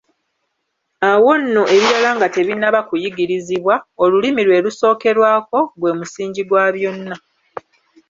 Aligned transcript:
Awo 1.11 1.31
nno 1.41 1.63
ebirala 1.75 2.09
nga 2.17 2.27
tebinnaba 2.35 2.79
kuyigirizibwa, 2.89 3.75
olulimi 4.03 4.41
lwe 4.47 4.63
lusookerwako, 4.65 5.59
gwe 5.79 5.91
musingi 5.99 6.41
gwa 6.49 6.65
byonna. 6.75 7.15